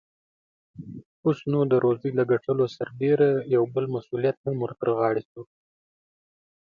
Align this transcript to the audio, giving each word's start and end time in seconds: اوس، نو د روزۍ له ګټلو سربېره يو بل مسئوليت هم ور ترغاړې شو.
اوس، 1.23 1.39
نو 1.51 1.59
د 1.71 1.73
روزۍ 1.83 2.11
له 2.19 2.23
ګټلو 2.31 2.65
سربېره 2.77 3.29
يو 3.55 3.63
بل 3.73 3.85
مسئوليت 3.95 4.37
هم 4.45 4.55
ور 4.59 4.71
ترغاړې 4.81 5.23
شو. 5.29 5.41